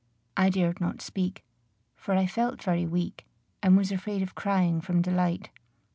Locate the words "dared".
0.49-0.81